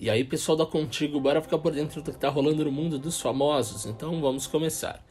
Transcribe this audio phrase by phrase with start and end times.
[0.00, 3.00] E aí, pessoal da Contigo, bora ficar por dentro do que tá rolando no mundo
[3.00, 3.84] dos famosos?
[3.84, 5.02] Então vamos começar.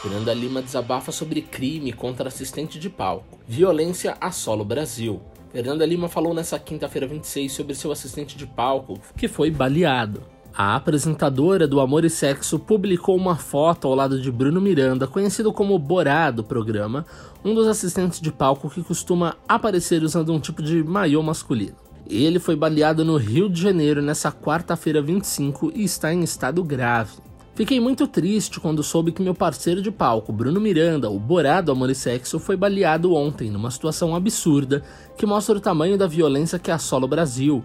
[0.00, 3.40] Fernanda Lima desabafa sobre crime contra assistente de palco.
[3.48, 5.20] Violência assola o Brasil.
[5.50, 10.22] Fernanda Lima falou nessa quinta-feira 26 sobre seu assistente de palco que foi baleado.
[10.56, 15.52] A apresentadora do Amor e Sexo publicou uma foto ao lado de Bruno Miranda, conhecido
[15.52, 17.04] como Borá do programa,
[17.44, 21.74] um dos assistentes de palco que costuma aparecer usando um tipo de maiô masculino.
[22.08, 27.16] Ele foi baleado no Rio de Janeiro nessa quarta-feira 25 e está em estado grave.
[27.56, 31.72] Fiquei muito triste quando soube que meu parceiro de palco, Bruno Miranda, o Borá do
[31.72, 34.84] Amor e Sexo, foi baleado ontem numa situação absurda
[35.16, 37.64] que mostra o tamanho da violência que assola o Brasil.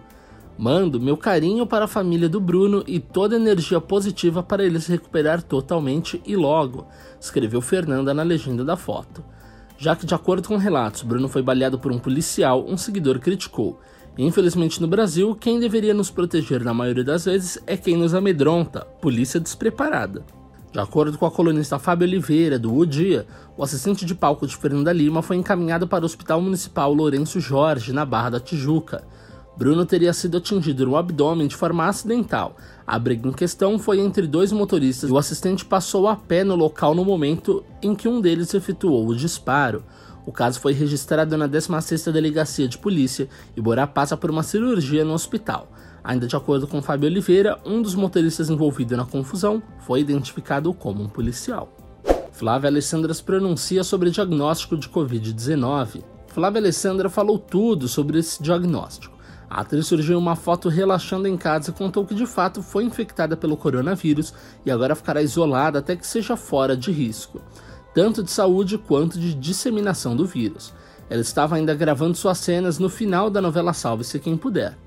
[0.61, 4.91] Mando meu carinho para a família do Bruno e toda energia positiva para ele se
[4.91, 6.85] recuperar totalmente e logo,
[7.17, 9.23] escreveu Fernanda na legenda da foto.
[9.77, 13.79] Já que, de acordo com relatos, Bruno foi baleado por um policial, um seguidor criticou.
[14.17, 18.81] Infelizmente no Brasil, quem deveria nos proteger na maioria das vezes é quem nos amedronta,
[19.01, 20.25] polícia despreparada.
[20.73, 24.57] De acordo com a colunista Fábio Oliveira, do O Dia, o assistente de palco de
[24.57, 29.05] Fernanda Lima foi encaminhado para o Hospital Municipal Lourenço Jorge, na Barra da Tijuca.
[29.59, 32.55] Bruno teria sido atingido no abdômen de forma acidental.
[32.87, 36.55] A briga em questão foi entre dois motoristas e o assistente passou a pé no
[36.55, 39.83] local no momento em que um deles efetuou o disparo.
[40.25, 45.03] O caso foi registrado na 16ª Delegacia de Polícia e Borá passa por uma cirurgia
[45.03, 45.69] no hospital.
[46.01, 51.03] Ainda de acordo com Fábio Oliveira, um dos motoristas envolvido na confusão foi identificado como
[51.03, 51.75] um policial.
[52.31, 56.01] Flávia Alessandra se pronuncia sobre diagnóstico de Covid-19.
[56.27, 59.18] Flávia Alessandra falou tudo sobre esse diagnóstico.
[59.49, 62.83] A atriz surgiu em uma foto relaxando em casa e contou que de fato foi
[62.83, 64.31] infectada pelo coronavírus
[64.63, 67.41] e agora ficará isolada até que seja fora de risco,
[67.95, 70.71] tanto de saúde quanto de disseminação do vírus.
[71.09, 74.77] Ela estava ainda gravando suas cenas no final da novela Salve-se Quem Puder.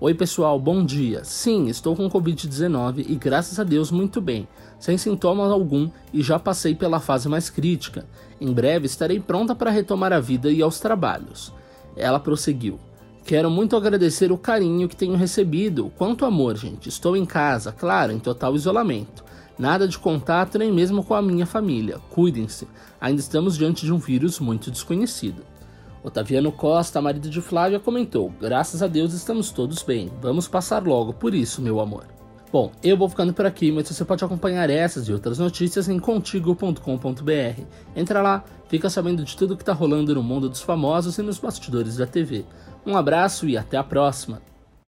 [0.00, 1.22] Oi pessoal, bom dia.
[1.22, 6.38] Sim, estou com Covid-19 e graças a Deus muito bem, sem sintomas algum e já
[6.38, 8.06] passei pela fase mais crítica.
[8.40, 11.52] Em breve estarei pronta para retomar a vida e aos trabalhos.
[11.94, 12.87] Ela prosseguiu.
[13.28, 15.92] Quero muito agradecer o carinho que tenho recebido.
[15.98, 16.88] Quanto amor, gente.
[16.88, 19.22] Estou em casa, claro, em total isolamento.
[19.58, 21.98] Nada de contato nem mesmo com a minha família.
[22.08, 22.66] Cuidem-se.
[22.98, 25.42] Ainda estamos diante de um vírus muito desconhecido.
[26.02, 30.10] Otaviano Costa, marido de Flávia, comentou: Graças a Deus estamos todos bem.
[30.22, 32.17] Vamos passar logo por isso, meu amor.
[32.50, 35.98] Bom, eu vou ficando por aqui, mas você pode acompanhar essas e outras notícias em
[35.98, 37.62] contigo.com.br.
[37.94, 41.38] Entra lá, fica sabendo de tudo que está rolando no mundo dos famosos e nos
[41.38, 42.46] bastidores da TV.
[42.86, 44.40] Um abraço e até a próxima!